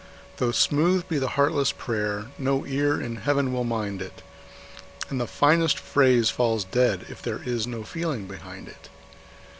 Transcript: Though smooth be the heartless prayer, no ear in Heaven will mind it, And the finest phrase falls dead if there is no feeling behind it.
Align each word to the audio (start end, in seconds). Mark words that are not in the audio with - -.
Though 0.37 0.51
smooth 0.51 1.07
be 1.07 1.19
the 1.19 1.27
heartless 1.37 1.71
prayer, 1.71 2.31
no 2.39 2.65
ear 2.65 2.99
in 2.99 3.17
Heaven 3.17 3.53
will 3.53 3.63
mind 3.63 4.01
it, 4.01 4.23
And 5.11 5.21
the 5.21 5.27
finest 5.27 5.77
phrase 5.77 6.31
falls 6.31 6.63
dead 6.63 7.05
if 7.09 7.21
there 7.21 7.43
is 7.45 7.67
no 7.67 7.83
feeling 7.83 8.25
behind 8.25 8.67
it. 8.67 8.89